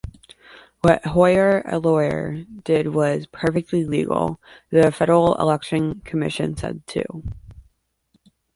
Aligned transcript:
What 0.79 1.05
Hoyer, 1.05 1.61
a 1.63 1.77
lawyer, 1.77 2.43
did 2.63 2.87
was 2.87 3.27
perfectly 3.27 3.85
legal, 3.85 4.39
the 4.71 4.91
Federal 4.91 5.35
Election 5.35 5.99
Commission 6.03 6.57
said, 6.57 6.81
too. 6.87 7.21